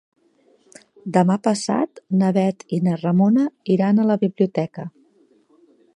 [1.17, 3.45] Demà passat na Bet i na Ramona
[3.77, 4.91] iran a la biblioteca.